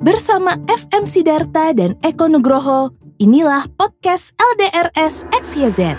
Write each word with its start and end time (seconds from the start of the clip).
Bersama 0.00 0.56
FM 0.64 1.04
Sidarta 1.04 1.76
dan 1.76 1.92
Eko 2.00 2.24
Nugroho, 2.24 2.88
inilah 3.20 3.68
podcast 3.76 4.32
LDRS 4.40 5.28
XYZ. 5.28 5.92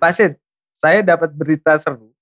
Pak 0.00 0.12
Sid, 0.16 0.40
saya 0.72 1.04
dapat 1.04 1.36
berita 1.36 1.76
seru. 1.76 2.16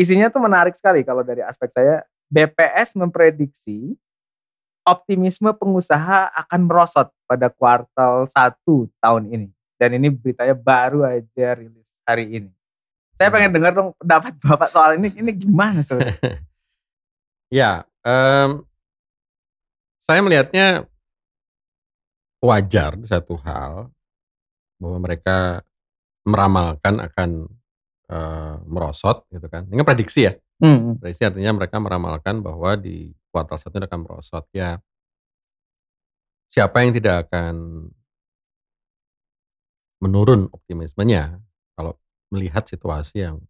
Isinya 0.00 0.32
tuh 0.32 0.40
menarik 0.40 0.72
sekali 0.72 1.04
kalau 1.04 1.20
dari 1.20 1.44
aspek 1.44 1.68
saya. 1.68 2.00
BPS 2.32 2.96
memprediksi 2.96 3.92
optimisme 4.82 5.50
pengusaha 5.54 6.30
akan 6.34 6.60
merosot 6.66 7.08
pada 7.26 7.48
kuartal 7.48 8.26
1 8.26 8.58
tahun 8.98 9.24
ini. 9.30 9.48
Dan 9.78 9.98
ini 9.98 10.10
beritanya 10.10 10.54
baru 10.54 11.02
aja 11.02 11.58
rilis 11.58 11.90
hari 12.06 12.38
ini. 12.38 12.50
Saya 13.18 13.28
Hmm. 13.30 13.34
pengen 13.38 13.50
dengar 13.54 13.72
dong 13.74 13.90
pendapat 13.98 14.32
Bapak 14.38 14.68
soal 14.70 14.90
ini. 14.98 15.10
Ini 15.14 15.30
gimana 15.34 15.80
sebenarnya? 15.82 16.18
Ya, 17.52 17.84
em, 18.00 18.64
saya 20.00 20.24
melihatnya 20.24 20.88
wajar 22.40 22.96
satu 23.04 23.36
hal 23.44 23.92
bahwa 24.80 24.98
mereka 24.98 25.60
meramalkan 26.24 26.96
akan 26.98 27.30
eh, 28.12 28.54
merosot 28.68 29.24
gitu 29.32 29.48
kan. 29.48 29.64
Ini 29.68 29.80
kan 29.80 29.88
prediksi 29.88 30.28
ya. 30.28 30.32
Hmm. 30.60 30.96
Prediksi 30.96 31.24
artinya 31.24 31.52
mereka 31.56 31.76
meramalkan 31.80 32.40
bahwa 32.40 32.76
di 32.76 33.12
kuartal 33.32 33.56
satu 33.56 33.80
akan 33.80 34.00
merosot. 34.04 34.44
Ya, 34.52 34.78
siapa 36.52 36.84
yang 36.84 36.92
tidak 36.92 37.26
akan 37.28 37.88
menurun 40.02 40.50
optimismenya 40.52 41.38
kalau 41.78 41.96
melihat 42.28 42.66
situasi 42.68 43.24
yang 43.24 43.40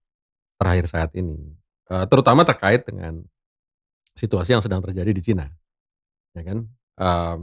terakhir 0.61 0.87
saat 0.89 1.11
ini, 1.19 1.59
Eh, 1.93 2.07
terutama 2.09 2.41
terkait 2.41 2.89
dengan 2.89 3.21
situasi 4.17 4.57
yang 4.57 4.65
sedang 4.65 4.81
terjadi 4.81 5.13
di 5.13 5.21
Cina, 5.21 5.45
ya 6.33 6.41
kan? 6.41 6.65
Em, 6.97 7.39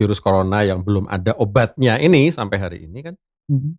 virus 0.00 0.24
corona 0.24 0.64
yang 0.64 0.80
belum 0.80 1.04
ada 1.12 1.36
obatnya 1.36 2.00
ini 2.00 2.32
sampai 2.32 2.56
hari 2.58 2.78
ini 2.88 2.98
kan 3.04 3.14
Mhm. 3.52 3.76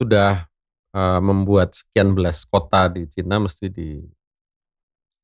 sudah 0.00 0.48
eh, 0.96 1.20
membuat 1.20 1.76
sekian 1.76 2.16
belas 2.16 2.48
kota 2.48 2.88
di 2.88 3.04
Cina 3.12 3.36
mesti 3.36 3.68
di 3.68 4.00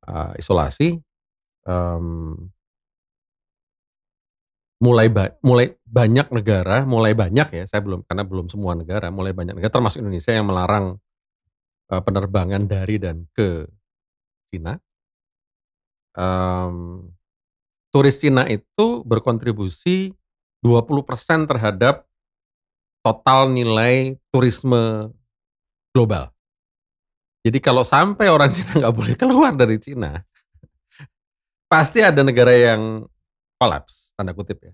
eh, 0.08 0.32
isolasi. 0.40 1.00
Em, 1.66 2.06
mulai 4.82 5.08
ba- 5.08 5.34
mulai 5.40 5.72
banyak 5.86 6.28
negara, 6.34 6.84
mulai 6.84 7.12
banyak 7.16 7.48
ya, 7.54 7.64
saya 7.70 7.80
belum 7.80 8.04
karena 8.04 8.24
belum 8.26 8.46
semua 8.52 8.76
negara, 8.76 9.08
mulai 9.08 9.32
banyak 9.32 9.56
negara 9.56 9.72
termasuk 9.72 10.02
Indonesia 10.02 10.32
yang 10.34 10.46
melarang 10.50 10.98
eh, 11.92 12.02
penerbangan 12.02 12.64
dari 12.68 12.96
dan 13.00 13.26
ke 13.36 13.68
Cina. 14.52 14.78
Em, 16.14 17.10
turis 17.94 18.18
Cina 18.18 18.46
itu 18.50 19.02
berkontribusi 19.06 20.14
20% 20.62 21.46
terhadap 21.50 22.06
total 23.04 23.52
nilai 23.52 24.16
turisme 24.34 25.12
global. 25.94 26.33
Jadi 27.44 27.58
kalau 27.60 27.84
sampai 27.84 28.32
orang 28.32 28.48
Cina 28.56 28.80
nggak 28.80 28.94
boleh 28.96 29.14
keluar 29.20 29.52
dari 29.52 29.76
Cina, 29.76 30.24
pasti 31.68 32.00
ada 32.00 32.24
negara 32.24 32.56
yang 32.56 33.04
kolaps, 33.60 34.16
tanda 34.16 34.32
kutip 34.32 34.64
ya. 34.64 34.72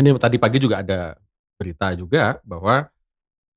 Ini 0.00 0.16
tadi 0.16 0.40
pagi 0.40 0.56
juga 0.56 0.80
ada 0.80 1.12
berita 1.60 1.92
juga 1.92 2.40
bahwa 2.40 2.88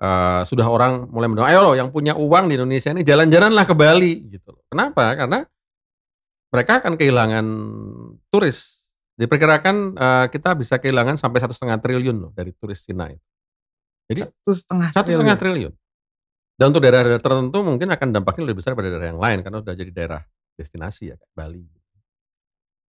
eh, 0.03 0.41
sudah 0.43 0.67
orang 0.67 1.07
mulai 1.07 1.31
mendoa, 1.31 1.47
ayo 1.47 1.63
loh 1.63 1.75
yang 1.79 1.87
punya 1.95 2.19
uang 2.19 2.51
di 2.51 2.59
Indonesia 2.59 2.91
ini 2.91 3.07
jalan-jalanlah 3.07 3.63
ke 3.63 3.71
Bali 3.71 4.27
gitu. 4.27 4.51
loh. 4.51 4.63
Kenapa? 4.67 5.15
Karena 5.15 5.39
mereka 6.51 6.83
akan 6.83 6.93
kehilangan 6.99 7.45
turis. 8.27 8.83
Diperkirakan 9.15 9.75
eh, 9.95 10.25
kita 10.27 10.51
bisa 10.59 10.75
kehilangan 10.75 11.15
sampai 11.15 11.39
satu 11.39 11.55
setengah 11.55 11.79
triliun 11.79 12.17
loh 12.19 12.31
dari 12.35 12.51
turis 12.51 12.83
Cina 12.83 13.07
itu. 13.07 13.23
Jadi 14.11 14.27
Satu 14.27 14.51
setengah 14.51 14.89
satu 14.91 15.09
setengah 15.15 15.37
triliun. 15.39 15.73
Dan 16.53 16.69
untuk 16.69 16.85
daerah-daerah 16.85 17.21
tertentu 17.21 17.65
mungkin 17.65 17.89
akan 17.89 18.07
dampaknya 18.13 18.45
lebih 18.45 18.61
besar 18.61 18.77
pada 18.77 18.93
daerah 18.93 19.09
yang 19.09 19.21
lain 19.21 19.41
karena 19.41 19.57
sudah 19.65 19.73
jadi 19.73 19.91
daerah 19.91 20.21
destinasi 20.53 21.13
ya 21.13 21.15
kayak 21.17 21.33
Bali. 21.33 21.65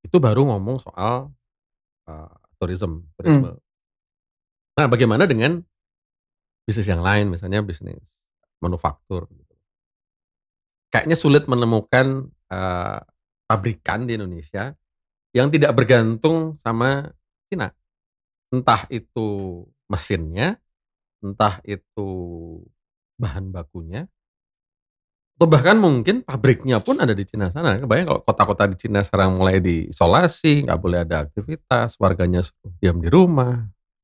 Itu 0.00 0.16
baru 0.16 0.48
ngomong 0.48 0.80
soal 0.80 1.28
uh, 2.08 2.34
tourism, 2.56 3.04
turisme. 3.20 3.60
Nah, 4.80 4.86
bagaimana 4.88 5.28
dengan 5.28 5.60
bisnis 6.64 6.88
yang 6.88 7.04
lain, 7.04 7.28
misalnya 7.28 7.60
bisnis 7.60 8.16
manufaktur? 8.64 9.28
Gitu. 9.28 9.54
Kayaknya 10.88 11.16
sulit 11.20 11.44
menemukan 11.44 12.32
uh, 12.48 13.00
pabrikan 13.44 14.08
di 14.08 14.16
Indonesia 14.16 14.72
yang 15.36 15.52
tidak 15.52 15.76
bergantung 15.76 16.56
sama 16.64 17.12
Cina. 17.46 17.70
Entah 18.50 18.88
itu 18.88 19.62
mesinnya, 19.86 20.58
entah 21.22 21.60
itu 21.62 22.08
bahan 23.20 23.52
bakunya, 23.52 24.08
atau 25.40 25.48
bahkan 25.48 25.80
mungkin 25.80 26.20
pabriknya 26.20 26.84
pun 26.84 27.00
ada 27.00 27.16
di 27.16 27.24
Cina 27.24 27.48
sana. 27.48 27.80
Kebayang 27.80 28.12
kalau 28.12 28.20
kota-kota 28.28 28.68
di 28.68 28.76
Cina 28.76 29.00
sekarang 29.00 29.40
mulai 29.40 29.56
diisolasi, 29.56 30.68
nggak 30.68 30.76
boleh 30.76 31.00
ada 31.00 31.24
aktivitas, 31.24 31.96
warganya 31.96 32.44
diam 32.76 33.00
di 33.00 33.08
rumah, 33.08 33.56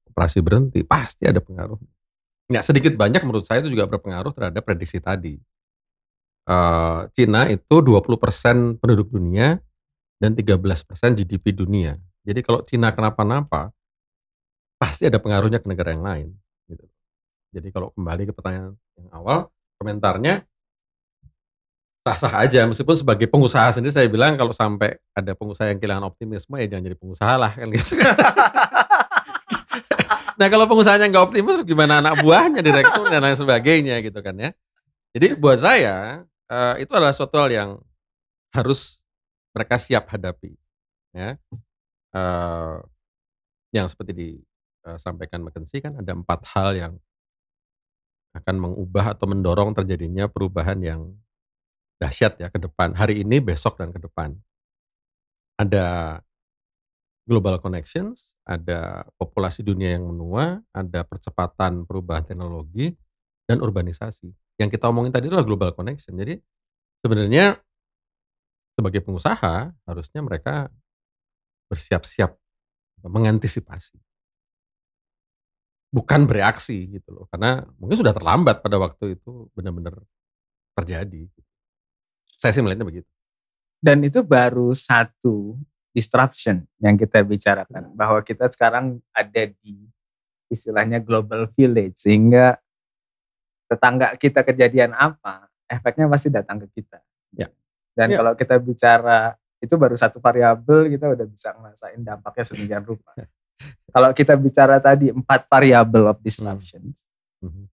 operasi 0.08 0.40
berhenti, 0.40 0.80
pasti 0.80 1.28
ada 1.28 1.44
pengaruh. 1.44 1.76
Nggak 2.48 2.64
sedikit 2.64 2.96
banyak 2.96 3.20
menurut 3.20 3.44
saya 3.44 3.60
itu 3.60 3.68
juga 3.68 3.84
berpengaruh 3.84 4.32
terhadap 4.32 4.64
prediksi 4.64 4.96
tadi. 4.96 5.36
Eh, 6.48 7.00
Cina 7.12 7.52
itu 7.52 7.76
20% 7.84 8.80
penduduk 8.80 9.12
dunia 9.12 9.60
dan 10.16 10.32
13% 10.32 11.20
GDP 11.20 11.52
dunia. 11.52 12.00
Jadi 12.24 12.40
kalau 12.40 12.64
Cina 12.64 12.96
kenapa-napa, 12.96 13.76
pasti 14.80 15.04
ada 15.04 15.20
pengaruhnya 15.20 15.60
ke 15.60 15.68
negara 15.68 15.92
yang 15.92 16.00
lain. 16.00 16.28
Jadi 17.56 17.72
kalau 17.72 17.88
kembali 17.96 18.28
ke 18.28 18.32
pertanyaan 18.36 18.76
yang 19.00 19.08
awal, 19.16 19.48
komentarnya 19.80 20.44
sah-sah 22.06 22.46
aja. 22.46 22.60
Meskipun 22.68 22.94
sebagai 22.94 23.26
pengusaha 23.26 23.74
sendiri 23.74 23.90
saya 23.90 24.06
bilang 24.06 24.38
kalau 24.38 24.54
sampai 24.54 24.94
ada 25.10 25.34
pengusaha 25.34 25.72
yang 25.72 25.82
kehilangan 25.82 26.06
optimisme 26.06 26.54
ya 26.54 26.70
jangan 26.70 26.84
jadi 26.86 26.98
pengusaha 27.00 27.34
lah 27.34 27.50
kan 27.50 27.66
gitu. 27.74 27.98
nah 30.38 30.46
kalau 30.52 30.68
pengusahanya 30.70 31.10
nggak 31.10 31.24
optimis 31.32 31.66
gimana 31.66 31.98
anak 31.98 32.22
buahnya, 32.22 32.62
direktur 32.62 33.10
dan 33.10 33.26
lain 33.26 33.34
sebagainya 33.34 33.98
gitu 34.06 34.22
kan 34.22 34.38
ya. 34.38 34.50
Jadi 35.16 35.34
buat 35.34 35.58
saya 35.58 36.22
eh, 36.46 36.74
itu 36.86 36.92
adalah 36.94 37.16
suatu 37.16 37.42
hal 37.42 37.50
yang 37.50 37.70
harus 38.54 39.02
mereka 39.50 39.74
siap 39.80 40.06
hadapi. 40.06 40.54
Ya. 41.10 41.34
Eh, 42.14 42.76
yang 43.74 43.90
seperti 43.90 44.14
disampaikan 44.14 45.42
McKinsey 45.42 45.82
kan 45.82 45.98
ada 45.98 46.14
empat 46.14 46.46
hal 46.54 46.70
yang 46.78 46.94
akan 48.36 48.54
mengubah 48.60 49.16
atau 49.16 49.26
mendorong 49.26 49.72
terjadinya 49.72 50.28
perubahan 50.28 50.76
yang 50.84 51.00
dahsyat 51.96 52.36
ya 52.36 52.52
ke 52.52 52.60
depan. 52.60 52.92
Hari 52.92 53.24
ini, 53.24 53.40
besok, 53.40 53.80
dan 53.80 53.90
ke 53.90 54.00
depan. 54.00 54.36
Ada 55.56 56.20
global 57.24 57.58
connections, 57.58 58.36
ada 58.44 59.08
populasi 59.16 59.64
dunia 59.64 59.96
yang 59.96 60.04
menua, 60.04 60.60
ada 60.70 61.02
percepatan 61.02 61.88
perubahan 61.88 62.22
teknologi, 62.22 62.92
dan 63.48 63.64
urbanisasi. 63.64 64.30
Yang 64.60 64.78
kita 64.78 64.92
omongin 64.92 65.10
tadi 65.14 65.32
adalah 65.32 65.46
global 65.46 65.72
connection. 65.72 66.14
Jadi 66.14 66.36
sebenarnya 67.00 67.56
sebagai 68.76 69.00
pengusaha 69.00 69.72
harusnya 69.88 70.20
mereka 70.20 70.68
bersiap-siap 71.72 72.36
mengantisipasi 73.02 73.96
bukan 75.92 76.26
bereaksi 76.26 76.86
gitu 76.90 77.08
loh 77.14 77.24
karena 77.30 77.64
mungkin 77.78 77.96
sudah 78.00 78.12
terlambat 78.12 78.60
pada 78.60 78.76
waktu 78.76 79.16
itu 79.16 79.48
benar-benar 79.54 79.96
terjadi 80.76 81.30
saya 82.36 82.52
sih 82.52 82.60
melihatnya 82.60 82.84
begitu 82.84 83.08
Dan 83.76 84.02
itu 84.02 84.24
baru 84.24 84.72
satu 84.72 85.54
disruption 85.92 86.64
yang 86.80 86.96
kita 86.96 87.22
bicarakan. 87.22 87.92
Bahwa 87.94 88.18
kita 88.24 88.48
sekarang 88.50 88.98
ada 89.12 89.42
di 89.48 89.86
istilahnya 90.48 90.98
global 90.98 91.46
village. 91.54 92.00
Sehingga 92.02 92.56
tetangga 93.68 94.16
kita 94.16 94.42
kejadian 94.42 94.96
apa, 94.96 95.46
efeknya 95.70 96.08
pasti 96.08 96.28
datang 96.32 96.64
ke 96.66 96.82
kita. 96.82 96.98
Ya. 97.36 97.48
Dan 97.94 98.12
Ya. 98.12 98.16
kalau 98.20 98.32
kita 98.34 98.56
bicara, 98.58 99.36
itu 99.60 99.74
baru 99.76 99.94
satu 99.94 100.20
variabel, 100.20 100.90
kita 100.90 101.14
udah 101.14 101.26
bisa 101.28 101.52
ngerasain 101.56 102.00
dampaknya 102.02 102.44
sedemikian 102.44 102.84
rupa. 102.84 103.12
Kalau 103.90 104.10
kita 104.12 104.34
bicara 104.34 104.76
tadi 104.78 105.10
empat 105.10 105.46
variabel 105.46 106.10
of 106.10 106.18
disruption, 106.20 106.92
Mhm. 107.42 107.64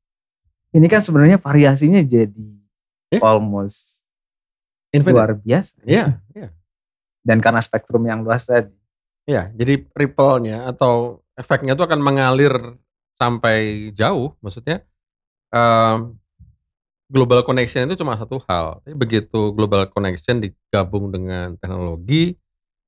ini 0.75 0.88
kan 0.88 1.01
sebenarnya 1.01 1.38
variasinya 1.38 2.01
jadi 2.01 2.50
Ya. 3.13 3.21
almost 3.21 4.01
Infinite. 4.89 5.13
luar 5.13 5.31
biasa. 5.38 5.77
Iya, 5.86 6.18
iya. 6.33 6.50
Dan 7.21 7.39
karena 7.39 7.62
spektrum 7.62 8.04
yang 8.06 8.21
luas 8.25 8.44
tadi. 8.45 8.74
Ya, 9.24 9.48
jadi 9.56 9.88
ripple-nya 9.95 10.68
atau 10.68 11.24
efeknya 11.39 11.74
itu 11.77 11.83
akan 11.88 12.01
mengalir 12.04 12.51
sampai 13.15 13.89
jauh. 13.95 14.36
Maksudnya 14.44 14.83
um, 15.54 16.18
global 17.07 17.45
connection 17.45 17.86
itu 17.88 17.95
cuma 18.01 18.18
satu 18.19 18.42
hal. 18.50 18.81
Begitu 18.83 19.54
global 19.56 19.88
connection 19.88 20.42
digabung 20.44 21.13
dengan 21.13 21.56
teknologi, 21.62 22.36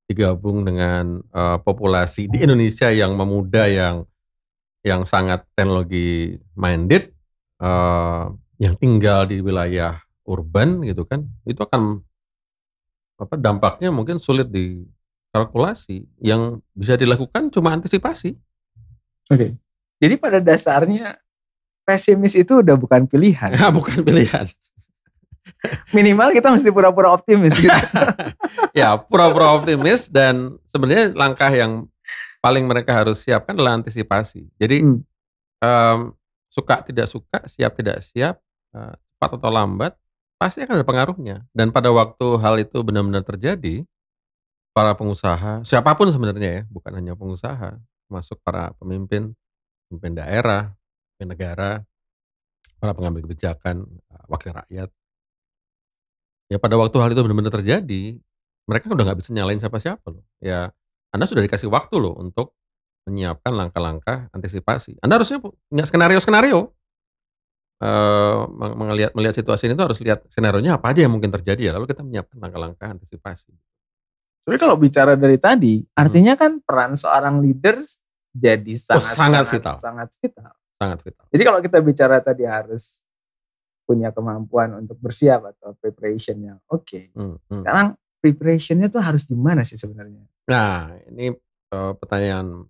digabung 0.06 0.62
dengan 0.62 1.18
uh, 1.34 1.58
populasi 1.58 2.30
di 2.30 2.46
Indonesia 2.46 2.88
yang 2.94 3.18
memuda 3.18 3.66
yang 3.66 4.06
yang 4.86 5.02
sangat 5.02 5.42
teknologi 5.58 6.38
minded, 6.54 7.10
uh, 7.58 8.30
yang 8.62 8.78
tinggal 8.78 9.26
di 9.26 9.42
wilayah 9.42 9.98
urban 10.30 10.86
gitu 10.86 11.02
kan, 11.02 11.26
itu 11.42 11.58
akan 11.58 12.06
apa 13.18 13.34
dampaknya 13.34 13.90
mungkin 13.90 14.22
sulit 14.22 14.46
dikalkulasi. 14.46 16.06
Yang 16.22 16.62
bisa 16.70 16.94
dilakukan 16.94 17.50
cuma 17.50 17.74
antisipasi. 17.74 18.38
Oke. 19.26 19.34
Okay. 19.34 19.50
Jadi 19.96 20.14
pada 20.22 20.38
dasarnya 20.38 21.18
pesimis 21.82 22.38
itu 22.38 22.62
udah 22.62 22.78
bukan 22.78 23.10
pilihan. 23.10 23.58
Ya, 23.58 23.74
bukan 23.78 24.06
pilihan. 24.06 24.46
Minimal 25.96 26.34
kita 26.34 26.52
mesti 26.52 26.70
pura-pura 26.70 27.14
optimis 27.14 27.56
gitu. 27.58 27.72
ya, 28.80 28.98
pura-pura 29.00 29.56
optimis 29.56 30.10
dan 30.10 30.58
sebenarnya 30.66 31.14
langkah 31.16 31.50
yang 31.50 31.86
paling 32.42 32.66
mereka 32.68 32.94
harus 32.94 33.22
siapkan 33.22 33.58
adalah 33.58 33.78
antisipasi. 33.78 34.46
Jadi 34.58 34.82
hmm. 34.86 35.00
um, 35.62 36.14
suka 36.46 36.82
tidak 36.86 37.10
suka, 37.10 37.42
siap 37.50 37.74
tidak 37.74 38.02
siap, 38.06 38.38
uh, 38.76 38.94
cepat 39.16 39.30
atau 39.40 39.50
lambat, 39.50 39.92
pasti 40.38 40.62
akan 40.62 40.80
ada 40.80 40.86
pengaruhnya. 40.86 41.36
Dan 41.50 41.74
pada 41.74 41.90
waktu 41.90 42.26
hal 42.38 42.60
itu 42.62 42.80
benar-benar 42.86 43.26
terjadi, 43.26 43.82
para 44.76 44.92
pengusaha, 44.92 45.64
siapa 45.64 45.96
pun 45.96 46.12
sebenarnya 46.12 46.60
ya, 46.60 46.62
bukan 46.68 46.92
hanya 47.00 47.16
pengusaha, 47.16 47.80
masuk 48.12 48.36
para 48.44 48.76
pemimpin, 48.76 49.32
pemimpin 49.88 50.12
daerah, 50.12 50.76
pemimpin 51.16 51.28
negara, 51.32 51.70
para 52.76 52.92
pengambil 52.92 53.24
kebijakan, 53.24 53.88
eh, 53.88 54.24
wakil 54.28 54.52
rakyat. 54.52 54.92
Ya 56.46 56.62
pada 56.62 56.78
waktu 56.78 56.96
hal 57.02 57.10
itu 57.10 57.20
benar-benar 57.26 57.54
terjadi, 57.58 58.18
mereka 58.66 58.90
udah 58.90 59.04
nggak 59.10 59.18
bisa 59.18 59.30
nyalain 59.34 59.58
siapa-siapa 59.58 60.06
loh. 60.10 60.22
Ya 60.38 60.70
Anda 61.10 61.26
sudah 61.26 61.42
dikasih 61.42 61.70
waktu 61.70 61.96
loh 61.98 62.14
untuk 62.18 62.54
menyiapkan 63.06 63.54
langkah-langkah 63.54 64.30
antisipasi. 64.34 64.98
Anda 64.98 65.22
harusnya 65.22 65.38
punya 65.38 65.84
skenario-skenario 65.86 66.74
uh, 67.82 68.40
melihat 68.90 69.12
melihat 69.14 69.34
situasi 69.38 69.70
ini 69.70 69.78
tuh 69.78 69.86
harus 69.90 69.98
lihat 70.02 70.26
skenario-nya 70.30 70.78
apa 70.80 70.90
aja 70.90 71.06
yang 71.06 71.14
mungkin 71.14 71.30
terjadi 71.30 71.70
ya, 71.70 71.72
lalu 71.76 71.90
kita 71.90 72.02
menyiapkan 72.02 72.36
langkah-langkah 72.42 72.88
antisipasi. 72.98 73.54
Tapi 74.46 74.56
kalau 74.62 74.78
bicara 74.78 75.18
dari 75.18 75.38
tadi, 75.42 75.82
hmm. 75.82 75.98
artinya 75.98 76.34
kan 76.38 76.62
peran 76.62 76.94
seorang 76.94 77.42
leader 77.42 77.82
jadi 78.30 78.74
sangat 78.78 79.02
oh, 79.02 79.02
sangat, 79.02 79.16
sangat 79.16 79.46
vital. 79.50 79.76
Sangat 79.80 80.08
vital. 80.22 80.50
Sangat 80.76 80.98
vital. 81.02 81.24
Jadi 81.32 81.42
kalau 81.42 81.58
kita 81.62 81.78
bicara 81.80 82.16
tadi 82.20 82.44
harus 82.44 83.05
punya 83.86 84.10
kemampuan 84.10 84.74
untuk 84.82 84.98
bersiap 84.98 85.54
atau 85.54 85.78
preparation 85.78 86.36
yang 86.42 86.58
oke. 86.66 86.82
Okay. 86.82 87.14
Hmm, 87.14 87.38
hmm. 87.46 87.62
Sekarang 87.62 87.88
preparationnya 88.18 88.90
tuh 88.90 89.00
harus 89.00 89.22
gimana 89.22 89.62
sih 89.62 89.78
sebenarnya? 89.78 90.26
Nah, 90.50 90.90
ini 91.14 91.30
uh, 91.70 91.94
pertanyaan 91.94 92.66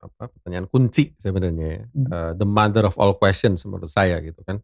apa 0.00 0.32
pertanyaan 0.32 0.68
kunci 0.68 1.16
sebenarnya 1.16 1.66
ya. 1.80 1.84
Hmm. 1.88 2.06
Uh, 2.12 2.32
the 2.36 2.46
mother 2.46 2.84
of 2.84 2.94
all 3.00 3.16
questions 3.16 3.64
menurut 3.64 3.88
saya 3.88 4.20
gitu 4.20 4.44
kan. 4.44 4.60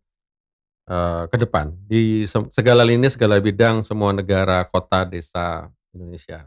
Uh, 0.86 1.26
ke 1.26 1.42
depan 1.42 1.74
di 1.90 2.22
segala 2.54 2.86
lini 2.86 3.10
segala 3.10 3.42
bidang 3.42 3.82
semua 3.82 4.14
negara 4.14 4.62
kota 4.70 5.02
desa 5.02 5.66
Indonesia 5.90 6.46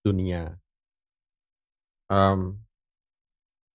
dunia 0.00 0.56
um, 2.08 2.56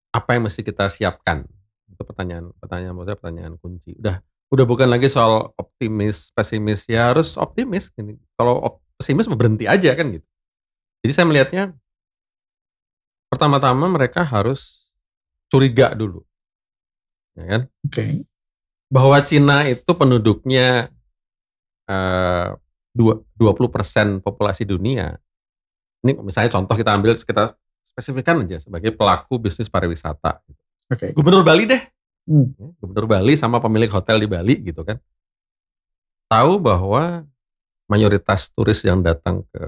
apa 0.09 0.29
yang 0.33 0.49
mesti 0.49 0.65
kita 0.65 0.89
siapkan 0.89 1.45
itu 1.93 2.01
pertanyaan 2.01 2.49
pertanyaan 2.57 2.97
maksudnya 2.97 3.17
pertanyaan 3.21 3.55
kunci 3.61 3.93
udah 4.01 4.17
udah 4.49 4.65
bukan 4.65 4.89
lagi 4.89 5.07
soal 5.09 5.53
optimis 5.57 6.33
pesimis 6.33 6.89
ya 6.89 7.13
harus 7.13 7.37
optimis 7.37 7.93
ini 7.97 8.17
kalau 8.33 8.81
pesimis 8.97 9.29
berhenti 9.29 9.69
aja 9.69 9.93
kan 9.93 10.09
gitu 10.09 10.25
jadi 11.05 11.11
saya 11.15 11.25
melihatnya 11.29 11.63
pertama-tama 13.31 13.85
mereka 13.87 14.25
harus 14.25 14.91
curiga 15.47 15.93
dulu. 15.95 16.25
Ya 17.37 17.45
kan? 17.45 17.61
Oke. 17.85 17.93
Okay. 17.93 18.11
Bahwa 18.89 19.17
Cina 19.21 19.69
itu 19.69 19.91
penduduknya 19.93 20.89
uh, 21.85 22.57
20% 22.97 24.25
populasi 24.25 24.65
dunia. 24.65 25.15
Ini 26.03 26.17
misalnya 26.19 26.51
contoh 26.57 26.73
kita 26.73 26.91
ambil 26.97 27.13
kita 27.15 27.53
spesifikkan 27.85 28.43
aja 28.43 28.59
sebagai 28.59 28.91
pelaku 28.91 29.37
bisnis 29.37 29.69
pariwisata. 29.69 30.41
Oke. 30.89 30.97
Okay. 30.97 31.09
Gubernur 31.13 31.45
Bali 31.45 31.69
deh. 31.69 31.81
Hmm. 32.29 32.53
Ya, 32.53 32.69
Gubernur 32.77 33.09
Bali 33.09 33.33
sama 33.33 33.57
pemilik 33.57 33.89
hotel 33.89 34.21
di 34.21 34.27
Bali 34.29 34.55
gitu 34.61 34.85
kan. 34.85 35.01
Tahu 36.29 36.61
bahwa 36.61 37.25
mayoritas 37.89 38.53
turis 38.53 38.85
yang 38.85 39.01
datang 39.01 39.41
ke 39.49 39.61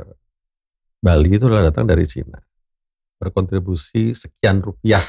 Bali 1.01 1.41
itu 1.41 1.49
adalah 1.49 1.73
datang 1.73 1.89
dari 1.89 2.05
Cina 2.05 2.37
berkontribusi 3.17 4.13
sekian 4.13 4.61
rupiah 4.61 5.01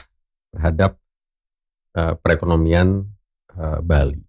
terhadap 0.52 0.96
uh, 1.96 2.16
perekonomian 2.16 3.04
uh, 3.52 3.80
Bali. 3.84 4.20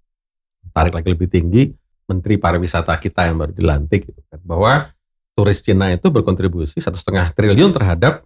Tarik 0.71 0.95
lagi 0.95 1.11
lebih 1.11 1.27
tinggi, 1.31 1.63
Menteri 2.07 2.35
Pariwisata 2.39 2.95
kita 2.99 3.27
yang 3.27 3.39
baru 3.39 3.51
dilantik 3.55 4.07
gitu 4.07 4.19
kan, 4.27 4.39
bahwa 4.43 4.91
turis 5.35 5.63
Cina 5.63 5.91
itu 5.91 6.07
berkontribusi 6.11 6.79
satu 6.79 6.95
setengah 6.95 7.31
triliun 7.35 7.71
terhadap 7.75 8.23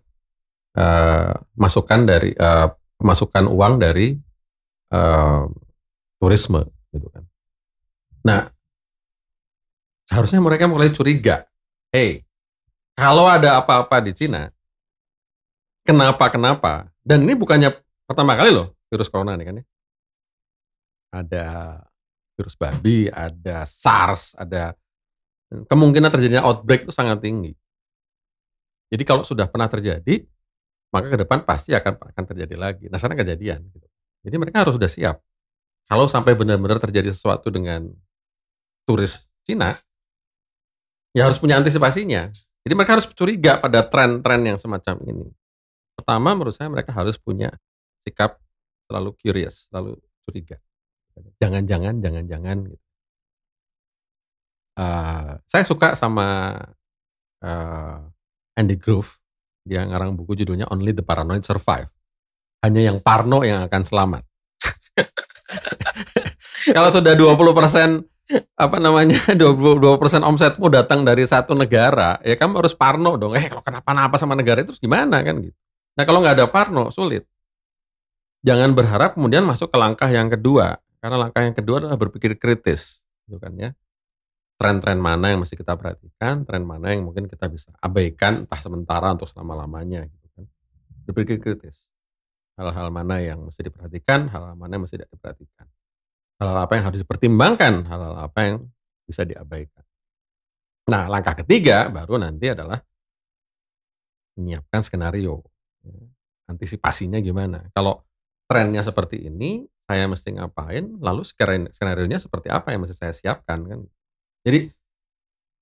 uh, 0.78 1.38
masukan 1.58 2.06
dari 2.06 2.38
uh, 2.38 2.74
pemasukan 3.02 3.50
uang 3.50 3.82
dari 3.82 4.18
uh, 4.92 5.48
turisme 6.22 6.68
gitu 6.92 7.08
kan. 7.12 7.24
Nah, 8.24 8.42
seharusnya 10.08 10.44
mereka 10.44 10.68
mulai 10.68 10.92
curiga, 10.92 11.48
hey, 11.92 12.28
kalau 12.98 13.30
ada 13.30 13.62
apa-apa 13.62 14.02
di 14.04 14.12
Cina, 14.16 14.50
kenapa-kenapa. 15.86 16.90
Dan 17.06 17.24
ini 17.24 17.38
bukannya 17.38 17.72
pertama 18.04 18.36
kali 18.36 18.52
loh 18.52 18.76
virus 18.92 19.08
corona 19.08 19.40
ini 19.40 19.46
kan 19.48 19.56
ya. 19.62 19.66
Ada 21.08 21.46
virus 22.36 22.56
babi, 22.60 23.08
ada 23.08 23.64
SARS, 23.64 24.36
ada 24.36 24.76
kemungkinan 25.48 26.12
terjadinya 26.12 26.44
outbreak 26.44 26.84
itu 26.84 26.92
sangat 26.92 27.24
tinggi. 27.24 27.56
Jadi 28.92 29.04
kalau 29.08 29.24
sudah 29.24 29.48
pernah 29.48 29.68
terjadi, 29.68 30.24
maka 30.92 31.08
ke 31.12 31.18
depan 31.20 31.44
pasti 31.44 31.76
akan 31.76 32.00
akan 32.12 32.24
terjadi 32.28 32.56
lagi. 32.56 32.86
Nah, 32.88 33.00
sana 33.00 33.16
kejadian. 33.16 33.64
Gitu. 33.68 33.88
Jadi 34.28 34.36
mereka 34.36 34.68
harus 34.68 34.76
sudah 34.76 34.92
siap. 34.92 35.24
Kalau 35.88 36.12
sampai 36.12 36.36
benar-benar 36.36 36.84
terjadi 36.84 37.16
sesuatu 37.16 37.48
dengan 37.48 37.88
turis 38.84 39.32
Cina, 39.48 39.80
ya 41.16 41.32
harus 41.32 41.40
punya 41.40 41.56
antisipasinya. 41.56 42.28
Jadi 42.68 42.74
mereka 42.76 43.00
harus 43.00 43.08
curiga 43.16 43.56
pada 43.56 43.88
tren-tren 43.88 44.44
yang 44.44 44.60
semacam 44.60 45.00
ini. 45.08 45.32
Pertama 45.96 46.36
menurut 46.36 46.52
saya 46.52 46.68
mereka 46.68 46.92
harus 46.92 47.16
punya 47.16 47.56
sikap 48.04 48.36
selalu 48.92 49.16
curious, 49.16 49.72
selalu 49.72 49.96
curiga. 50.28 50.60
Jangan-jangan, 51.40 52.04
jangan-jangan 52.04 52.58
gitu. 52.68 52.86
Uh, 54.78 55.42
saya 55.50 55.66
suka 55.66 55.98
sama 55.98 56.54
uh, 57.42 57.98
Andy 58.54 58.78
Grove, 58.78 59.10
dia 59.66 59.82
ngarang 59.88 60.14
buku 60.14 60.38
judulnya 60.38 60.70
Only 60.70 60.94
the 60.94 61.02
Paranoid 61.02 61.42
Survive. 61.42 61.90
Hanya 62.66 62.82
yang 62.94 62.98
parno 63.02 63.46
yang 63.46 63.66
akan 63.70 63.82
selamat. 63.86 64.24
Kalau 66.76 66.90
sudah 66.92 67.14
20 67.14 67.38
persen 67.58 67.90
apa 68.60 68.78
namanya 68.78 69.16
22 69.40 69.80
persen 70.02 70.20
omsetmu 70.20 70.68
datang 70.68 71.08
dari 71.08 71.24
satu 71.24 71.56
negara, 71.56 72.20
ya 72.26 72.36
kamu 72.36 72.60
harus 72.60 72.76
parno 72.76 73.16
dong. 73.16 73.32
Eh 73.40 73.48
kalau 73.48 73.64
kenapa-napa 73.64 74.20
sama 74.20 74.36
negara 74.36 74.60
itu 74.68 74.76
gimana 74.76 75.24
kan 75.24 75.40
gitu. 75.40 75.56
Nah 75.96 76.04
kalau 76.04 76.20
nggak 76.22 76.36
ada 76.38 76.46
Parno 76.46 76.94
sulit. 76.94 77.26
Jangan 78.46 78.78
berharap 78.78 79.18
kemudian 79.18 79.44
masuk 79.44 79.74
ke 79.74 79.78
langkah 79.82 80.08
yang 80.08 80.30
kedua, 80.30 80.78
karena 81.02 81.18
langkah 81.18 81.42
yang 81.42 81.58
kedua 81.58 81.82
adalah 81.84 81.98
berpikir 81.98 82.38
kritis, 82.38 83.02
gitu 83.26 83.42
kan 83.42 83.52
ya. 83.58 83.74
Tren-tren 84.62 85.02
mana 85.02 85.34
yang 85.34 85.42
mesti 85.42 85.58
kita 85.58 85.74
perhatikan, 85.74 86.46
tren 86.46 86.64
mana 86.64 86.94
yang 86.94 87.02
mungkin 87.02 87.26
kita 87.26 87.50
bisa 87.50 87.74
abaikan 87.82 88.46
entah 88.46 88.62
sementara 88.62 89.10
untuk 89.12 89.26
selama-lamanya, 89.26 90.06
gitu 90.06 90.28
kan. 90.38 90.46
Berpikir 91.10 91.42
kritis. 91.42 91.90
Hal-hal 92.58 92.90
mana 92.90 93.22
yang 93.22 93.46
mesti 93.46 93.62
diperhatikan, 93.70 94.34
hal-hal 94.34 94.58
mana 94.58 94.76
yang 94.76 94.84
mesti 94.84 94.98
tidak 94.98 95.14
diperhatikan. 95.14 95.66
Hal-hal 96.42 96.58
apa 96.66 96.74
yang 96.74 96.86
harus 96.90 97.00
dipertimbangkan, 97.06 97.74
hal-hal 97.86 98.16
apa 98.18 98.40
yang 98.42 98.56
bisa 99.06 99.22
diabaikan. 99.24 99.86
Nah, 100.90 101.06
langkah 101.06 101.38
ketiga 101.44 101.92
baru 101.94 102.18
nanti 102.18 102.50
adalah 102.50 102.82
menyiapkan 104.40 104.82
skenario 104.82 105.46
antisipasinya 106.48 107.20
gimana? 107.20 107.68
Kalau 107.76 108.02
trennya 108.48 108.82
seperti 108.82 109.28
ini, 109.28 109.68
saya 109.88 110.08
mesti 110.08 110.36
ngapain? 110.36 110.98
Lalu 111.00 111.22
skenario-nya 111.72 112.20
seperti 112.20 112.48
apa 112.50 112.72
yang 112.72 112.88
mesti 112.88 112.96
saya 112.96 113.14
siapkan 113.14 113.68
kan? 113.68 113.80
Jadi 114.48 114.72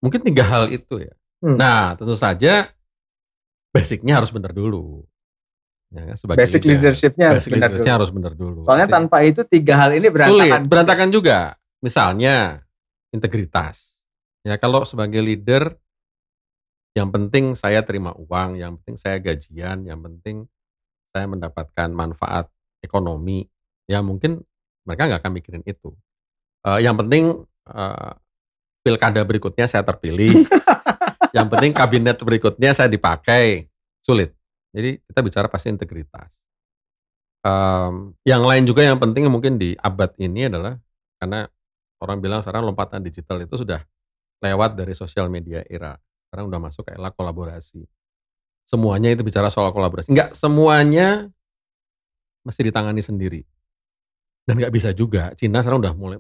mungkin 0.02 0.22
tiga 0.22 0.46
hal 0.46 0.70
itu 0.70 1.02
ya. 1.02 1.14
Hmm. 1.42 1.58
Nah, 1.58 1.98
tentu 1.98 2.14
saja 2.14 2.70
basicnya 3.74 4.22
harus 4.22 4.30
benar 4.30 4.54
dulu. 4.54 5.04
Ya, 5.96 6.12
kan, 6.12 6.16
sebagai 6.20 6.40
Basic 6.44 6.62
leader. 6.68 6.92
leadershipnya 6.92 7.26
harus 7.32 7.46
benar 7.48 7.70
dulu. 7.72 7.88
harus 7.88 8.12
benar 8.12 8.34
dulu. 8.36 8.60
Soalnya 8.68 8.88
Jadi, 8.92 8.96
tanpa 9.00 9.18
itu 9.24 9.42
tiga 9.48 9.74
hal 9.80 9.96
ini 9.96 10.12
sulit, 10.12 10.16
berantakan. 10.20 10.62
berantakan 10.68 11.10
juga. 11.16 11.40
Misalnya 11.80 12.36
integritas. 13.16 14.04
Ya 14.44 14.60
kalau 14.60 14.84
sebagai 14.84 15.24
leader 15.24 15.80
yang 17.00 17.16
penting 17.16 17.56
saya 17.56 17.80
terima 17.88 18.12
uang, 18.12 18.60
yang 18.60 18.76
penting 18.84 19.00
saya 19.00 19.24
gajian, 19.24 19.88
yang 19.88 20.04
penting 20.04 20.52
saya 21.16 21.32
mendapatkan 21.32 21.90
manfaat 21.96 22.52
ekonomi. 22.84 23.48
Ya 23.88 24.04
mungkin 24.04 24.44
mereka 24.84 25.08
nggak 25.08 25.24
akan 25.24 25.32
mikirin 25.32 25.64
itu. 25.64 25.96
Eh, 26.68 26.84
yang 26.84 27.00
penting 27.00 27.48
eh, 27.72 28.12
pilkada 28.84 29.24
berikutnya 29.24 29.72
saya 29.72 29.88
terpilih. 29.88 30.44
yang 31.36 31.48
penting 31.48 31.72
kabinet 31.72 32.20
berikutnya 32.20 32.76
saya 32.76 32.92
dipakai. 32.92 33.72
Sulit. 34.04 34.36
Jadi 34.76 35.00
kita 35.00 35.20
bicara 35.24 35.48
pasti 35.48 35.72
integritas. 35.72 36.36
Em, 37.46 38.12
yang 38.28 38.44
lain 38.44 38.68
juga 38.68 38.84
yang 38.84 39.00
penting 39.00 39.32
mungkin 39.32 39.56
di 39.56 39.72
abad 39.80 40.12
ini 40.20 40.52
adalah 40.52 40.76
karena 41.16 41.48
orang 42.04 42.18
bilang 42.20 42.44
sekarang 42.44 42.68
lompatan 42.68 43.00
digital 43.00 43.40
itu 43.40 43.56
sudah 43.56 43.80
lewat 44.44 44.76
dari 44.76 44.92
sosial 44.92 45.32
media 45.32 45.64
era. 45.64 45.96
Sekarang 46.28 46.52
udah 46.52 46.60
masuk 46.60 46.84
ke 46.90 47.00
era 47.00 47.08
kolaborasi. 47.14 47.88
Semuanya 48.68 49.14
itu 49.16 49.24
bicara 49.24 49.48
soal 49.48 49.72
kolaborasi. 49.72 50.12
Enggak 50.12 50.36
semuanya 50.36 51.32
mesti 52.44 52.62
ditangani 52.68 53.00
sendiri. 53.00 53.42
Dan 54.44 54.60
nggak 54.60 54.74
bisa 54.74 54.90
juga. 54.92 55.32
Cina 55.40 55.64
sekarang 55.64 55.82
udah 55.82 55.94
mulai 55.96 56.20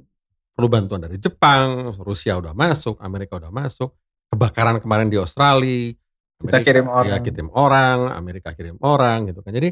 perlu 0.56 0.72
bantuan 0.72 1.04
dari 1.04 1.20
Jepang, 1.20 1.94
Rusia 2.00 2.40
udah 2.40 2.56
masuk, 2.56 2.98
Amerika 3.04 3.36
udah 3.36 3.52
masuk. 3.52 3.92
Kebakaran 4.32 4.80
kemarin 4.80 5.12
di 5.12 5.20
Australia. 5.20 5.94
Kita 6.36 6.60
Amerika- 6.60 6.68
kirim 6.68 6.88
orang. 6.92 7.12
Ya, 7.12 7.18
kirim 7.24 7.50
orang, 7.56 7.98
Amerika 8.12 8.50
kirim 8.52 8.78
orang 8.84 9.18
gitu 9.32 9.40
kan. 9.40 9.52
Jadi 9.56 9.72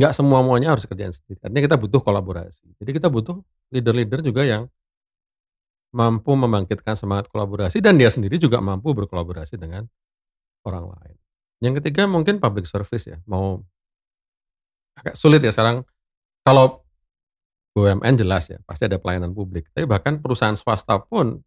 nggak 0.00 0.12
semua 0.16 0.40
muanya 0.42 0.74
harus 0.74 0.88
kerjaan 0.88 1.12
sendiri. 1.14 1.38
Artinya 1.44 1.62
kita 1.70 1.76
butuh 1.78 2.00
kolaborasi. 2.02 2.66
Jadi 2.82 2.90
kita 2.90 3.08
butuh 3.12 3.38
leader-leader 3.70 4.20
juga 4.24 4.42
yang 4.42 4.66
mampu 5.90 6.32
membangkitkan 6.38 6.94
semangat 6.94 7.26
kolaborasi 7.30 7.82
dan 7.82 7.98
dia 7.98 8.10
sendiri 8.10 8.38
juga 8.38 8.62
mampu 8.62 8.94
berkolaborasi 8.94 9.58
dengan 9.58 9.86
orang 10.62 10.86
lain. 10.86 11.16
Yang 11.60 11.82
ketiga 11.82 12.06
mungkin 12.06 12.38
public 12.38 12.66
service 12.66 13.10
ya. 13.10 13.18
Mau 13.26 13.60
agak 14.96 15.14
sulit 15.18 15.42
ya 15.42 15.50
sekarang 15.52 15.82
kalau 16.46 16.82
BUMN 17.70 18.18
jelas 18.18 18.50
ya 18.50 18.58
pasti 18.66 18.86
ada 18.86 18.98
pelayanan 18.98 19.30
publik. 19.30 19.70
Tapi 19.70 19.86
bahkan 19.86 20.18
perusahaan 20.18 20.58
swasta 20.58 20.98
pun 21.02 21.42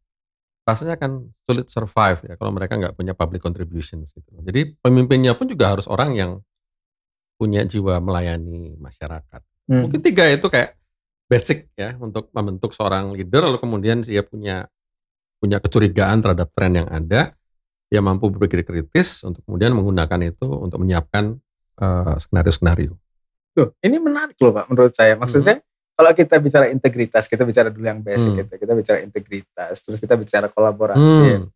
rasanya 0.63 0.95
akan 0.95 1.27
sulit 1.43 1.67
survive 1.67 2.19
ya 2.23 2.33
kalau 2.39 2.55
mereka 2.55 2.79
nggak 2.79 2.95
punya 2.95 3.11
public 3.11 3.43
contributions 3.43 4.15
gitu. 4.15 4.31
Jadi 4.43 4.79
pemimpinnya 4.79 5.35
pun 5.35 5.51
juga 5.51 5.75
harus 5.75 5.85
orang 5.91 6.15
yang 6.15 6.31
punya 7.35 7.67
jiwa 7.67 7.99
melayani 7.99 8.79
masyarakat. 8.79 9.41
Hmm. 9.67 9.87
Mungkin 9.87 9.99
tiga 9.99 10.23
itu 10.31 10.47
kayak 10.47 10.79
basic 11.27 11.67
ya 11.75 11.95
untuk 11.99 12.31
membentuk 12.31 12.71
seorang 12.71 13.11
leader 13.11 13.43
lalu 13.51 13.57
kemudian 13.59 14.03
dia 14.03 14.23
punya 14.23 14.67
punya 15.43 15.59
kecurigaan 15.59 16.23
terhadap 16.23 16.47
tren 16.55 16.79
yang 16.79 16.87
ada, 16.87 17.35
dia 17.91 17.99
mampu 17.99 18.31
berpikir 18.31 18.63
kritis 18.63 19.27
untuk 19.27 19.43
kemudian 19.43 19.75
menggunakan 19.75 20.31
itu 20.31 20.47
untuk 20.47 20.79
menyiapkan 20.79 21.35
eh, 21.83 22.15
skenario-skenario. 22.23 22.95
Tuh, 23.51 23.75
ini 23.83 23.99
menarik 23.99 24.39
loh 24.39 24.55
Pak 24.55 24.65
menurut 24.71 24.93
saya. 24.95 25.19
Maksud 25.19 25.43
Hmm. 25.43 25.47
saya 25.51 25.57
kalau 25.93 26.11
kita 26.11 26.35
bicara 26.41 26.65
integritas, 26.69 27.29
kita 27.29 27.45
bicara 27.45 27.69
dulu 27.69 27.85
yang 27.85 28.01
basic 28.01 28.33
Hmm. 28.33 28.39
gitu. 28.43 28.53
Kita 28.57 28.73
bicara 28.73 28.99
integritas, 29.01 29.73
terus 29.81 29.97
kita 30.01 30.17
bicara 30.17 30.47
kolaborasi. 30.49 30.99
Hmm. 30.99 31.47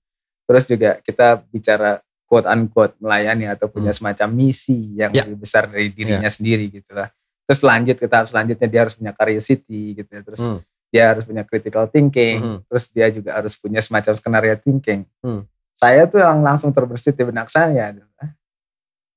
Terus 0.48 0.64
juga 0.64 0.90
kita 1.02 1.42
bicara 1.50 2.00
quote 2.28 2.48
unquote 2.48 2.94
melayani 3.02 3.48
atau 3.50 3.66
punya 3.68 3.90
Hmm. 3.92 4.00
semacam 4.14 4.28
misi 4.32 4.94
yang 4.96 5.12
Ya. 5.12 5.24
lebih 5.26 5.42
besar 5.42 5.66
dari 5.66 5.90
dirinya 5.90 6.30
sendiri 6.30 6.70
gitu 6.70 6.92
lah. 6.94 7.10
Terus 7.48 7.60
lanjut 7.64 7.96
kita 7.96 8.16
harus 8.24 8.30
selanjutnya 8.36 8.68
dia 8.68 8.82
harus 8.84 8.94
punya 8.94 9.12
curiosity 9.16 9.96
gitu 9.96 10.12
ya. 10.12 10.22
Terus 10.22 10.42
Hmm. 10.44 10.60
dia 10.88 11.04
harus 11.12 11.24
punya 11.24 11.44
critical 11.44 11.88
thinking, 11.88 12.38
Mhm. 12.40 12.60
terus 12.68 12.86
dia 12.92 13.08
juga 13.12 13.36
harus 13.36 13.56
punya 13.56 13.80
semacam 13.80 14.14
skenario 14.16 14.56
thinking. 14.60 15.04
Hmm. 15.20 15.44
Saya 15.74 16.06
tuh 16.06 16.20
yang 16.20 16.42
langsung 16.42 16.72
terbersit 16.72 17.16
di 17.16 17.24
benak 17.24 17.50
saya 17.50 17.92
adalah 17.96 18.28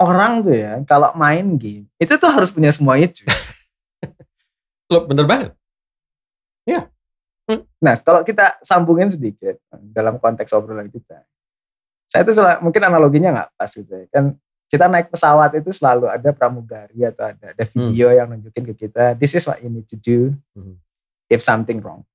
orang 0.00 0.40
tuh 0.40 0.56
ya 0.56 0.80
kalau 0.88 1.12
main 1.12 1.60
game 1.60 1.84
itu 2.00 2.14
tuh 2.16 2.30
harus 2.32 2.48
punya 2.50 2.72
semua 2.72 2.96
itu. 2.96 3.20
Loh, 4.90 5.06
bener 5.06 5.24
banget. 5.24 5.50
Nah, 7.80 7.96
kalau 7.98 8.22
kita 8.22 8.60
sambungin 8.62 9.10
sedikit 9.10 9.58
dalam 9.90 10.22
konteks 10.22 10.54
obrolan 10.54 10.86
kita, 10.86 11.24
saya 12.06 12.22
tuh 12.22 12.34
sel- 12.36 12.60
mungkin 12.62 12.82
analoginya 12.84 13.30
nggak 13.34 13.50
pas 13.58 13.70
gitu 13.72 13.90
ya. 13.90 14.06
Kan 14.12 14.38
kita 14.70 14.86
naik 14.86 15.10
pesawat 15.10 15.50
itu 15.58 15.70
selalu 15.74 16.06
ada 16.06 16.30
pramugari 16.30 17.02
atau 17.02 17.26
ada 17.26 17.50
ada 17.50 17.64
video 17.66 18.06
yang 18.14 18.30
nunjukin 18.30 18.70
ke 18.70 18.86
kita, 18.86 19.18
this 19.18 19.34
is 19.34 19.42
what 19.50 19.58
you 19.58 19.66
need 19.72 19.88
to 19.90 19.98
do 19.98 20.30
Hmm. 20.54 20.78
if 21.26 21.42
something 21.42 21.82
wrong. 21.82 22.06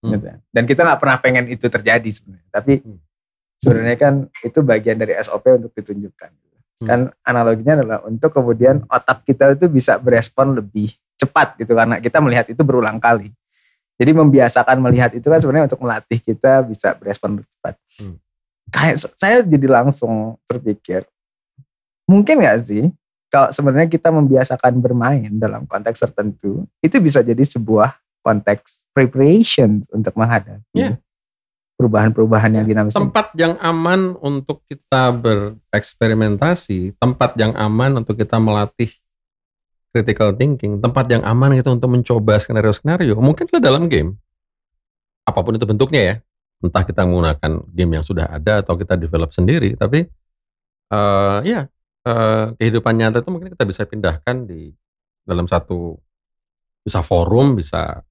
Hmm. 0.00 0.16
Gitu 0.16 0.24
ya. 0.24 0.36
Dan 0.48 0.64
kita 0.64 0.88
nggak 0.88 1.00
pernah 1.04 1.18
pengen 1.20 1.44
itu 1.52 1.66
terjadi 1.68 2.08
sebenarnya. 2.08 2.48
Tapi 2.48 2.72
Hmm. 2.80 2.98
sebenarnya 3.60 3.96
kan 4.00 4.14
itu 4.40 4.58
bagian 4.64 4.96
dari 4.96 5.12
SOP 5.20 5.52
untuk 5.52 5.76
ditunjukkan. 5.76 6.30
Hmm. 6.32 6.86
Kan 6.88 7.00
analoginya 7.28 7.76
adalah 7.76 7.98
untuk 8.08 8.32
kemudian 8.32 8.88
otak 8.88 9.28
kita 9.28 9.52
itu 9.52 9.68
bisa 9.68 10.00
berespon 10.00 10.56
lebih 10.56 10.96
cepat 11.22 11.54
gitu 11.56 11.72
karena 11.72 12.02
kita 12.02 12.18
melihat 12.18 12.46
itu 12.50 12.62
berulang 12.66 12.98
kali. 12.98 13.30
Jadi 13.96 14.10
membiasakan 14.10 14.82
melihat 14.82 15.14
itu 15.14 15.26
kan 15.30 15.38
sebenarnya 15.38 15.70
untuk 15.70 15.82
melatih 15.84 16.18
kita 16.18 16.66
bisa 16.66 16.96
berespon 16.98 17.38
cepat. 17.38 17.74
Hmm. 18.02 18.16
Kayak 18.72 18.96
saya 19.14 19.36
jadi 19.44 19.66
langsung 19.68 20.40
terpikir, 20.48 21.04
mungkin 22.08 22.40
nggak 22.42 22.58
sih 22.66 22.88
kalau 23.28 23.48
sebenarnya 23.48 23.88
kita 23.88 24.12
membiasakan 24.12 24.76
bermain 24.80 25.32
dalam 25.40 25.64
konteks 25.64 26.04
tertentu, 26.04 26.68
itu 26.84 26.96
bisa 27.00 27.24
jadi 27.24 27.40
sebuah 27.40 27.96
konteks 28.20 28.86
preparation 28.92 29.80
untuk 29.88 30.12
menghadapi 30.14 30.76
Ya. 30.76 31.00
perubahan-perubahan 31.80 32.52
yang 32.60 32.66
dinamis. 32.68 32.92
ini. 32.94 33.00
Tempat 33.08 33.26
yang 33.34 33.54
aman 33.58 34.14
untuk 34.20 34.62
kita 34.68 35.10
bereksperimentasi, 35.16 36.94
tempat 37.00 37.34
yang 37.40 37.56
aman 37.58 37.98
untuk 38.04 38.14
kita 38.14 38.38
melatih 38.38 38.92
critical 39.92 40.32
thinking, 40.32 40.80
tempat 40.80 41.04
yang 41.12 41.22
aman 41.22 41.60
itu 41.60 41.68
untuk 41.68 41.92
mencoba 41.92 42.40
skenario-skenario, 42.40 43.14
mungkin 43.20 43.44
adalah 43.52 43.62
dalam 43.62 43.86
game. 43.92 44.16
Apa 45.28 45.44
pun 45.44 45.54
itu 45.54 45.68
bentuknya 45.68 46.02
ya. 46.02 46.14
Entah 46.64 46.82
kita 46.82 47.04
menggunakan 47.04 47.68
game 47.70 47.92
yang 48.00 48.04
sudah 48.06 48.26
ada 48.32 48.64
atau 48.64 48.74
kita 48.78 48.96
develop 48.96 49.30
sendiri, 49.34 49.76
tapi 49.76 50.08
eh 50.92 51.38
ya 51.44 51.60
eh, 52.06 52.44
kehidupan 52.58 52.94
nyata 52.98 53.20
itu 53.22 53.30
mungkin 53.32 53.50
kita 53.54 53.64
bisa 53.66 53.82
pindahkan 53.86 54.46
di 54.46 54.70
dalam 55.26 55.46
satu 55.46 55.98
bisa 56.82 57.00
forum, 57.04 57.54
bisa 57.58 58.02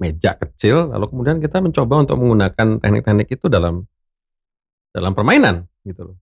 meja 0.00 0.34
kecil, 0.36 0.90
lalu 0.92 1.06
kemudian 1.12 1.38
kita 1.38 1.60
mencoba 1.62 1.94
untuk 2.02 2.16
menggunakan 2.20 2.82
teknik-teknik 2.82 3.28
itu 3.30 3.46
dalam 3.48 3.84
dalam 4.90 5.12
permainan 5.16 5.66
gitu 5.86 6.12
loh. 6.12 6.16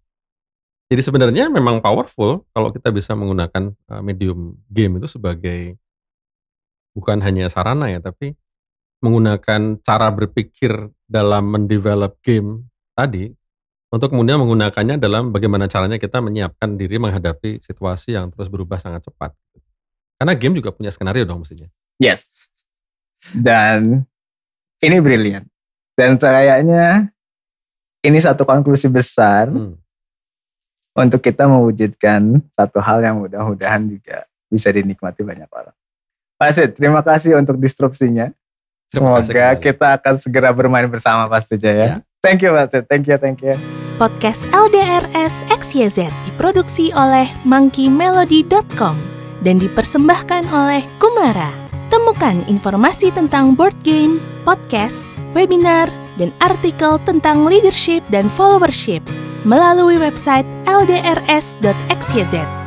Jadi 0.93 1.09
sebenarnya 1.09 1.49
memang 1.49 1.81
powerful 1.81 2.45
kalau 2.53 2.69
kita 2.69 2.93
bisa 2.93 3.17
menggunakan 3.17 3.73
uh, 3.89 4.05
medium 4.05 4.61
game 4.69 5.01
itu 5.01 5.09
sebagai 5.09 5.81
bukan 6.93 7.17
hanya 7.25 7.49
sarana 7.49 7.89
ya, 7.89 7.97
tapi 8.05 8.37
menggunakan 9.01 9.81
cara 9.81 10.13
berpikir 10.13 10.93
dalam 11.09 11.49
mendevelop 11.49 12.21
game 12.21 12.69
tadi 12.93 13.33
untuk 13.89 14.13
kemudian 14.13 14.37
menggunakannya 14.45 15.01
dalam 15.01 15.33
bagaimana 15.33 15.65
caranya 15.65 15.97
kita 15.97 16.21
menyiapkan 16.21 16.77
diri 16.77 17.01
menghadapi 17.01 17.65
situasi 17.65 18.13
yang 18.13 18.29
terus 18.29 18.53
berubah 18.53 18.77
sangat 18.77 19.09
cepat. 19.09 19.33
Karena 20.21 20.37
game 20.37 20.61
juga 20.61 20.77
punya 20.77 20.93
skenario 20.93 21.25
dong 21.25 21.41
mestinya. 21.41 21.73
Yes. 21.97 22.29
Dan 23.33 24.05
ini 24.85 24.97
brilian. 25.01 25.49
Dan 25.97 26.21
kayaknya 26.21 27.09
ini 28.05 28.19
satu 28.21 28.45
konklusi 28.45 28.93
besar 28.93 29.49
Hmm. 29.49 29.82
Untuk 30.93 31.21
kita 31.25 31.49
mewujudkan 31.49 32.41
satu 32.53 32.79
hal 32.79 33.01
yang 33.01 33.17
mudah-mudahan 33.21 33.89
juga 33.89 34.29
bisa 34.53 34.69
dinikmati 34.69 35.25
banyak 35.25 35.49
orang. 35.49 35.77
Pak 36.37 36.51
Sid, 36.53 36.71
terima 36.77 37.01
kasih 37.01 37.41
untuk 37.41 37.57
disrupsinya. 37.57 38.29
Semoga 38.93 39.57
kita 39.57 39.97
akan 39.97 40.15
segera 40.21 40.53
bermain 40.53 40.85
bersama 40.85 41.25
Pak 41.25 41.49
Setuja 41.49 41.71
ya. 41.73 41.81
Ya. 41.81 41.95
Thank 42.21 42.45
you 42.45 42.53
Pak 42.53 42.67
Sid, 42.69 42.85
thank 42.93 43.09
you, 43.09 43.17
thank 43.17 43.41
you. 43.41 43.57
Podcast 43.97 44.45
LDRS 44.53 45.33
XYZ 45.49 46.13
diproduksi 46.29 46.93
oleh 46.93 47.29
monkeymelody.com 47.49 48.97
dan 49.41 49.57
dipersembahkan 49.57 50.51
oleh 50.53 50.85
Kumara. 51.01 51.49
Temukan 51.89 52.41
informasi 52.49 53.13
tentang 53.13 53.53
board 53.53 53.77
game, 53.85 54.17
podcast, 54.45 54.97
webinar, 55.37 55.89
dan 56.21 56.33
artikel 56.45 57.01
tentang 57.05 57.49
leadership 57.49 58.05
dan 58.13 58.29
followership 58.33 59.05
melalui 59.45 59.99
website 59.99 60.47
ldrs.xyz. 60.67 62.62